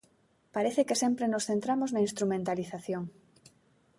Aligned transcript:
Parece 0.55 0.81
que 0.87 0.99
sempre 1.03 1.25
nos 1.29 1.45
centramos 1.49 1.89
na 1.91 2.03
instrumentalización. 2.07 3.03